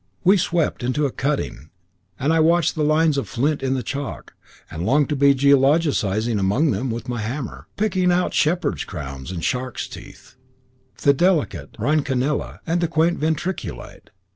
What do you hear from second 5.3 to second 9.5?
geologising among them with my hammer, picking out "shepherds' crowns" and